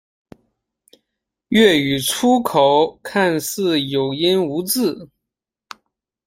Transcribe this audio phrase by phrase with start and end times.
[1.49, 5.07] 粤语粗口看似有音无字。